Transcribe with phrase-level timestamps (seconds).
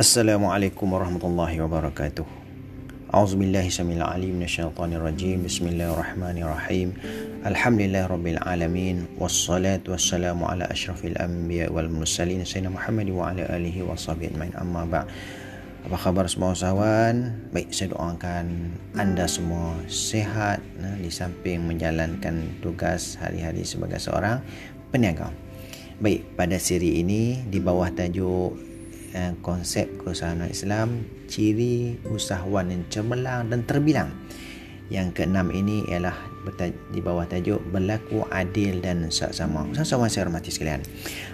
[0.00, 2.24] Assalamualaikum warahmatullahi wabarakatuh.
[3.12, 5.44] A'udzubillahi samil alim minasyaitonir rajim.
[5.44, 6.96] Bismillahirrahmanirrahim.
[7.44, 13.92] Rabbil alamin wassalatu wassalamu ala asyrafil anbiya wal mursalin sayyidina Muhammad wa ala alihi wa
[13.92, 14.56] sahbihi ajmain.
[14.56, 15.04] Amma ba'
[15.84, 17.36] Apa khabar semua usahawan?
[17.52, 24.40] Baik, saya doakan anda semua sehat nah, di samping menjalankan tugas hari-hari sebagai seorang
[24.88, 25.28] peniaga.
[26.00, 28.69] Baik, pada siri ini di bawah tajuk
[29.14, 34.10] eh, konsep keusahawan Islam, ciri usahawan yang cemerlang dan terbilang.
[34.90, 36.18] Yang keenam ini ialah
[36.90, 39.62] di bawah tajuk berlaku adil dan saksama.
[39.70, 40.82] Sama-sama saya hormati sekalian.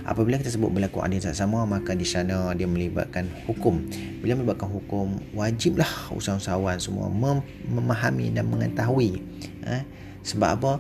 [0.05, 3.81] Apabila kita sebut berlaku adil dan saksama, maka di sana dia melibatkan hukum.
[4.21, 9.25] Bila melibatkan hukum, wajiblah usahawan semua mem- memahami dan mengetahui.
[9.65, 9.83] Eh?
[10.21, 10.73] Sebab apa?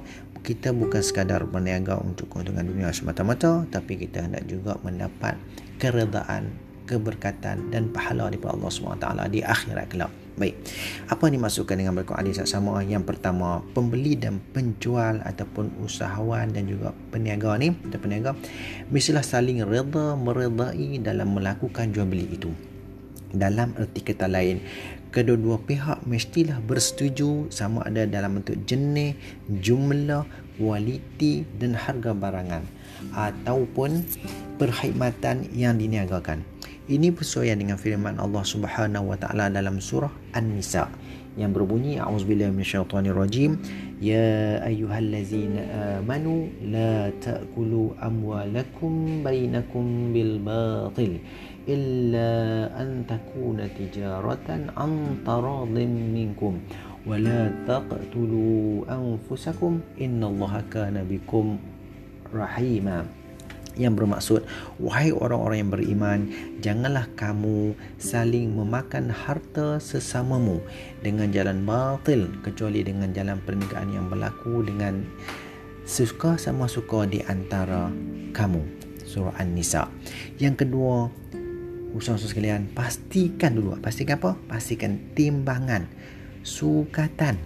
[0.44, 5.40] Kita bukan sekadar berniaga untuk keuntungan dunia semata-mata, tapi kita hendak juga mendapat
[5.80, 10.12] keredaan keberkatan dan pahala daripada Allah SWT di akhirat kelak.
[10.36, 10.52] Baik.
[11.08, 12.84] Apa yang dimaksudkan dengan berlaku adil sama?
[12.84, 18.36] Yang pertama, pembeli dan penjual ataupun usahawan dan juga peniaga ni, atau peniaga
[18.92, 22.52] mestilah saling reda meredai dalam melakukan jual beli itu.
[23.32, 24.60] Dalam erti kata lain,
[25.08, 29.16] kedua-dua pihak mestilah bersetuju sama ada dalam bentuk jenis,
[29.48, 30.28] jumlah,
[30.60, 32.64] kualiti dan harga barangan
[33.16, 34.04] ataupun
[34.60, 36.44] perkhidmatan yang diniagakan.
[36.91, 40.91] Ini bersesuaian dengan firman Allah Subhanahu wa taala dalam surah An-Nisa
[41.39, 43.55] yang berbunyi a'udzubillahi minasyaitonirrajim
[44.03, 51.23] ya ayyuhallazina amanu la ta'kulu amwalakum bainakum bil batil
[51.69, 56.59] illa an takuna tijaratan an taradin minkum
[57.01, 59.71] ولا تقتلوا أنفسكم
[60.05, 61.45] إن الله كان بكم
[62.29, 63.14] رحيما
[63.76, 64.40] yang bermaksud
[64.80, 66.20] wahai orang-orang yang beriman
[66.64, 70.64] janganlah kamu saling memakan harta sesamamu
[71.04, 75.04] dengan jalan batil kecuali dengan jalan perniagaan yang berlaku dengan
[75.86, 77.88] suka sama suka di antara
[78.34, 78.60] kamu.
[79.06, 79.86] Surah an-nisa.
[80.42, 81.08] Yang kedua
[81.94, 83.78] usaha-usaha sekalian pastikan dulu.
[83.78, 84.34] Pastikan apa?
[84.50, 85.86] Pastikan timbangan
[86.42, 87.38] sukatan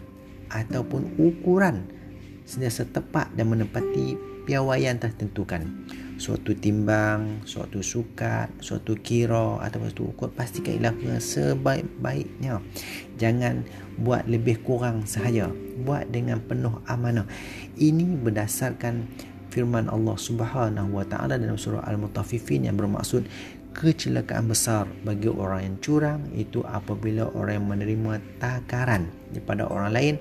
[0.51, 1.87] ataupun ukuran
[2.49, 4.19] sentiasa tepat dan menepati
[4.51, 5.63] piawaian tertentukan
[6.19, 12.59] suatu timbang, suatu sukat, suatu kira atau suatu ukur pastikan ilakukan sebaik-baiknya.
[13.15, 13.63] Jangan
[13.95, 15.49] buat lebih kurang sahaja.
[15.87, 17.31] Buat dengan penuh amanah.
[17.79, 19.07] Ini berdasarkan
[19.55, 23.25] firman Allah Subhanahu Wa Taala dalam surah Al-Mutaffifin yang bermaksud
[23.71, 30.15] kecelakaan besar bagi orang yang curang itu apabila orang yang menerima takaran daripada orang lain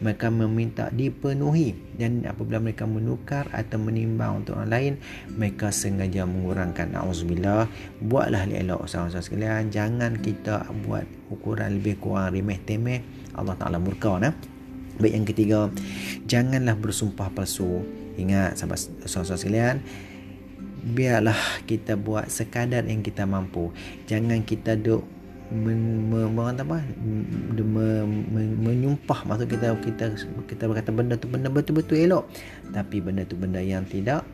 [0.00, 1.76] mereka meminta dipenuhi.
[1.96, 4.92] Dan apabila mereka menukar atau menimbang untuk orang lain
[5.36, 6.96] mereka sengaja mengurangkan.
[6.96, 7.68] Auzubillah
[8.00, 9.68] buatlah elok saudara sekalian.
[9.68, 13.04] Jangan kita buat ukuran lebih kurang remeh temeh.
[13.36, 14.34] Allah Taala murka nah
[15.00, 15.60] baik yang ketiga
[16.28, 17.84] janganlah bersumpah palsu.
[18.20, 19.76] Ingat sahabat-sahabat sekalian
[20.80, 21.36] biarlah
[21.68, 23.70] kita buat sekadar yang kita mampu.
[24.08, 25.04] Jangan kita duk
[25.52, 30.14] men, me, me, apa me, me, menyumpah maksud kita kita
[30.46, 32.24] kita berkata benda tu benda betul-betul elok.
[32.72, 34.24] Tapi benda tu benda yang tidak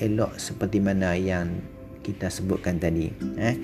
[0.00, 1.60] elok seperti mana yang
[2.00, 3.56] kita sebutkan tadi eh?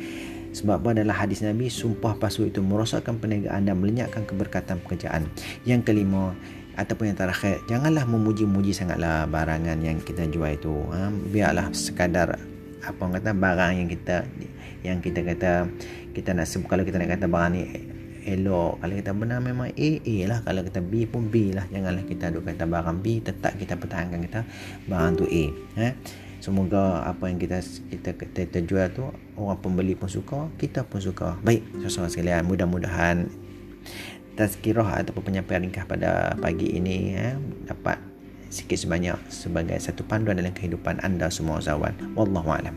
[0.56, 0.88] Sebab apa?
[0.96, 5.28] Adalah hadis Nabi sumpah palsu itu merosakkan perniagaan dan melenyapkan keberkatan pekerjaan.
[5.68, 6.32] Yang kelima
[6.76, 11.08] ataupun yang terakhir janganlah memuji-muji sangatlah barangan yang kita jual itu ha?
[11.08, 12.36] biarlah sekadar
[12.84, 14.16] apa orang kata barang yang kita
[14.84, 15.66] yang kita kata
[16.12, 17.62] kita nak sebut kalau kita nak kata barang ni
[18.26, 22.04] elok kalau kita benar memang A A lah kalau kita B pun B lah janganlah
[22.04, 24.40] kita duk kata barang B tetap kita pertahankan kita
[24.86, 25.44] barang tu A
[25.80, 25.88] ha?
[26.44, 29.08] semoga apa yang kita kita, kita, kita jual tu
[29.40, 33.26] orang pembeli pun suka kita pun suka baik sesuatu sekalian mudah-mudahan
[34.36, 37.34] tazkirah ataupun penyampaian ringkas pada pagi ini eh,
[37.66, 37.98] dapat
[38.52, 41.96] sikit sebanyak sebagai satu panduan dalam kehidupan anda semua usahawan.
[42.14, 42.76] Wallahu a'lam.